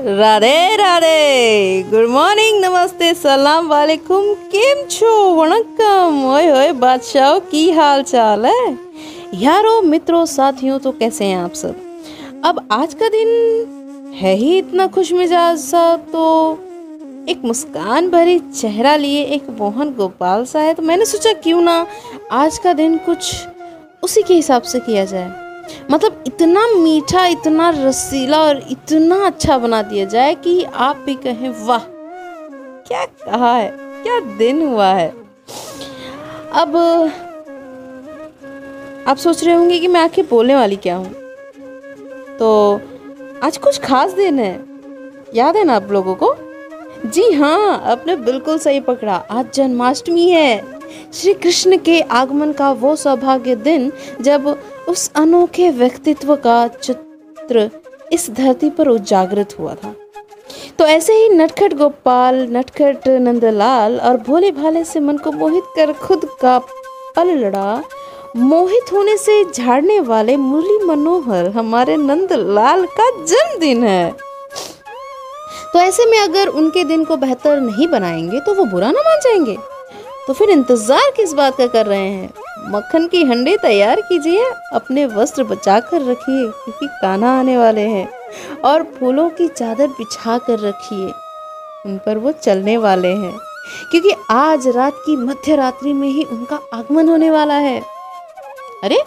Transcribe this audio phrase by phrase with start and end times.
[0.00, 1.15] Radhe Radhe
[1.89, 8.63] good morning नमस्ते सलाम वालेकुम केम छो वणक्कम ओए ओए बादशाह की हाल चाल है
[9.39, 13.29] यारो मित्रों साथियों तो कैसे हैं आप सब अब आज का दिन
[14.15, 16.25] है ही इतना खुश मिजाज सा तो
[17.27, 21.77] एक मुस्कान भरी चेहरा लिए एक मोहन गोपाल सा है तो मैंने सोचा क्यों ना
[22.39, 23.33] आज का दिन कुछ
[24.03, 25.39] उसी के हिसाब से किया जाए
[25.91, 31.65] मतलब इतना मीठा, इतना रसीला और इतना अच्छा बना दिया जाए कि आप भी कहें,
[31.65, 31.79] वाह,
[32.87, 33.71] क्या कहा है,
[34.03, 35.09] क्या दिन हुआ है?
[36.53, 36.75] अब,
[39.07, 41.13] आप सोच रहे होंगे कि मैं आखिर बोलने वाली क्या हूँ?
[42.39, 42.81] तो
[43.43, 44.53] आज कुछ खास दिन है।
[45.35, 46.35] याद है ना आप लोगों को?
[47.05, 50.80] जी हाँ आपने बिल्कुल सही पकड़ा। आज जन्माष्टमी है।
[51.13, 53.91] श्री कृष्ण के आगमन का वो सौभाग्य दिन
[54.21, 54.47] जब
[54.89, 57.69] उस अनोखे व्यक्तित्व का चित्र
[58.13, 59.95] इस धरती पर उजागृत हुआ था।
[60.79, 65.93] तो ऐसे ही नटखट गोपाल, नटखट नंदलाल और भोले भाले से मन को मोहित कर
[65.93, 66.57] खुद का
[67.15, 67.83] पल लड़ा।
[68.37, 74.11] मोहित होने से झाड़ने वाले मुरली मनोहर हमारे नंदलाल का जन्मदिन है।
[75.73, 79.19] तो ऐसे में अगर उनके दिन को बेहतर नहीं बनाएँगे तो वो बुरा ना मान
[79.19, 79.57] जाएँगे।
[80.31, 82.29] तो फिर इंतज़ार किस बात का कर रहे हैं?
[82.71, 84.43] मक्खन की हंडी तैयार कीजिए,
[84.73, 88.07] अपने वस्त्र बचा कर रखिए, क्योंकि कान्हा आने वाले हैं।
[88.61, 91.05] और फूलों की चादर बिछा कर रखिए,
[91.85, 93.37] उन पर वो चलने वाले हैं।
[93.91, 97.81] क्योंकि आज रात की मध्य रात्रि में ही उनका आगमन होने वाला है।
[98.83, 99.03] अरे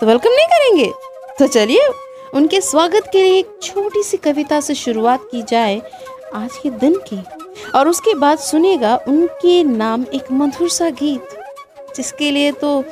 [0.00, 0.92] तो वेलकम नहीं करेंगे?
[1.38, 1.88] तो चलिए,
[2.34, 5.82] उनके स्वागत के लिए एक छोटी सी कविता से शुरुआत की जाए,
[6.34, 7.22] आज के दिन की।
[7.76, 11.28] और उसके बाद सुनेगा उनके नाम एक मधुर सा गीत,
[11.96, 12.82] जिसके लिए तो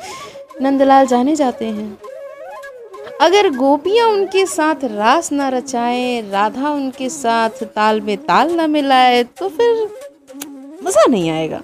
[0.61, 1.97] नंदलाल जाने जाते हैं।
[3.21, 9.23] अगर गोपियाँ उनके साथ रास ना रचाए, राधा उनके साथ ताल में ताल ना मिलाए
[9.23, 9.87] तो फिर
[10.83, 11.61] मज़ा नहीं आएगा।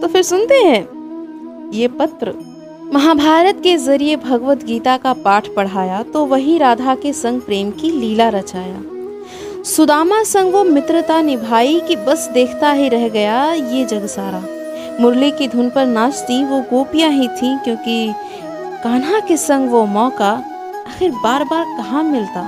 [0.00, 2.32] तो फिर सुनते हैं ये पत्र।
[2.92, 7.90] महाभारत के ज़रिए भगवत गीता का पाठ पढ़ाया तो वही राधा के संग प्रेम की
[7.90, 8.82] लीला रचाया।
[9.66, 14.40] सुदामा संग वो मित्रता निभाई कि बस देखता ही रह गया ये जग सारा।
[15.00, 18.12] मुरली की धुन पर नाचती वो गोपियाँ ही थी क्योंकि
[18.84, 22.42] कान्हा के संग वो मौका आखिर बार बार कहाँ मिलता।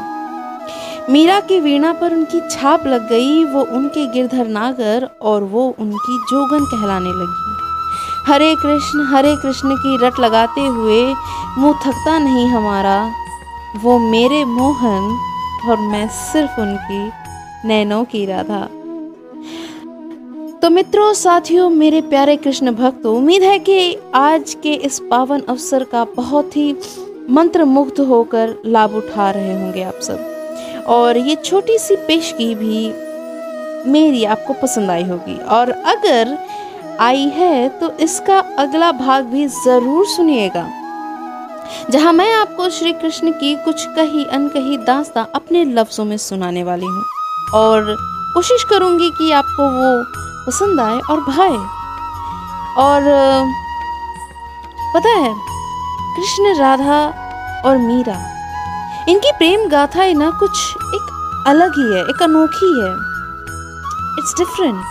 [1.10, 6.18] मीरा की वीणा पर उनकी छाप लग गई, वो उनके गिरधर नागर और वो उनकी
[6.30, 11.02] जोगन कहलाने लगी। हरे कृष्ण हरे कृष्ण की रट लगाते हुए
[11.58, 13.00] मुँह थकता नहीं हमारा,
[13.76, 15.16] वो मेरे मोहन
[15.68, 18.60] और मैं सिर्फ़ उनकी नैनों की राधा।
[20.62, 25.84] तो मित्रों, साथियों, मेरे प्यारे कृष्ण भक्त, उम्मीद है कि आज के इस पावन अवसर
[25.84, 26.74] का बहुत ही
[27.30, 32.86] मंत्र मुग्ध होकर लाभ उठा रहे होंगे आप सब। और ये छोटी सी पेशगी भी
[33.90, 36.36] मेरी आपको पसंद आई होगी। और अगर
[37.00, 40.66] आई है तो इसका अगला भाग भी ज़रूर सुनिएगा।
[41.90, 46.86] जहाँ मैं आपको श्री कृष्ण की कुछ कही अनकही दास्ता अपने लफ्जों में सुनाने वाली
[46.86, 47.02] हूँ।
[47.54, 47.96] और
[48.34, 50.04] कोशिश करूँगी कि आपको वो
[50.46, 51.56] पसंद आए और भाए।
[52.78, 53.02] और,
[54.94, 55.34] पता है,
[56.16, 57.00] कृष्ण, राधा
[57.66, 58.18] और मीरा,
[59.08, 60.60] इनकी प्रेम गाथा है ना कुछ
[60.94, 62.92] एक अलग ही है, एक अनोखी है।
[64.18, 64.84] इट्स डिफरेंट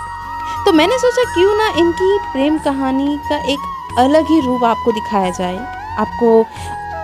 [0.66, 3.60] तो मैंने सोचा क्यों ना इनकी प्रेम कहानी का एक
[4.00, 6.40] अलग ही रूप आपको दिखाया जाए। आपको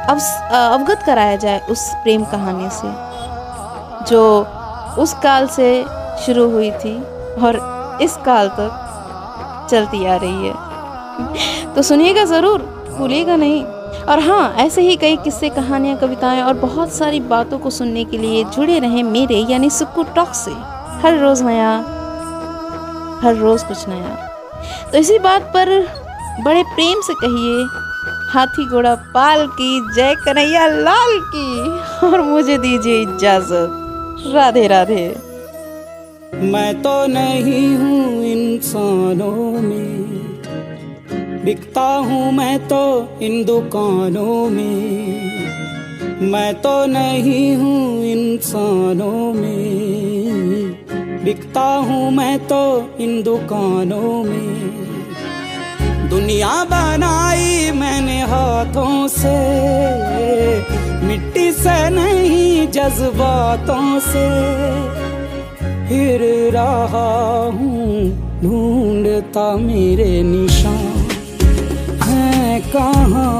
[0.09, 0.19] अव
[0.53, 2.87] अवगत कराया जाए उस प्रेम कहानी से,
[4.05, 4.23] जो
[5.01, 5.85] उस काल से
[6.25, 6.95] शुरू हुई थी
[7.43, 7.61] और
[8.01, 12.61] इस काल तक चलती आ रही है। तो सुनिएगा ज़रूर,
[12.97, 13.63] भूलिएगा नहीं।
[14.03, 18.17] और हाँ ऐसे ही कई किस्से, कहानियाँ, कविताएँ और बहुत सारी बातों को सुनने के
[18.17, 20.51] लिए जुड़े रहें मेरे, यानी सुक्कू टॉक से।
[21.03, 21.71] हर रोज़ नया,
[23.23, 24.15] हर रोज़ कुछ नया।
[24.91, 25.69] तो इसी बात पर
[26.45, 27.65] बड़े प्रेम से कहिए
[28.33, 31.69] हाथी घोड़ा पाल की, जय कन्हैया लाल की,
[32.07, 35.15] और मुझे दीजिए इजाज़त। राधे राधे।
[36.33, 40.03] मैं तो नहीं हूँ इंसानों में।
[41.45, 45.33] बिकता हूँ मैं तो इन दुकानों में।
[46.31, 50.85] मैं तो नहीं हूँ इंसानों में।
[51.25, 54.73] बिकता हूँ मैं तो इन दुकानों में।
[56.13, 59.35] दुनिया बनाई मैंने हाथों से।
[61.07, 64.27] मिट्टी से नहीं, जज्बातों से।
[65.87, 66.21] फिर
[66.53, 67.87] रहा हूँ,
[68.43, 71.07] ढूंढता मेरे निशान।
[72.03, 73.32] है कहाँ